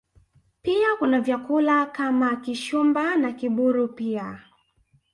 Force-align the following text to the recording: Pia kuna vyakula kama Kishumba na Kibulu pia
Pia 0.61 0.95
kuna 0.99 1.21
vyakula 1.21 1.85
kama 1.85 2.35
Kishumba 2.35 3.15
na 3.17 3.31
Kibulu 3.33 3.87
pia 3.87 4.43